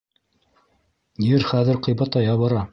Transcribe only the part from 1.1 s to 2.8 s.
Ер хәҙер ҡыйбатая бара.